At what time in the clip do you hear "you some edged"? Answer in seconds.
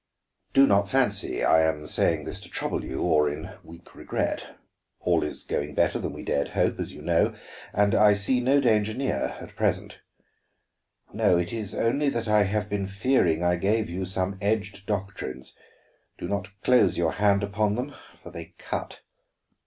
13.91-14.87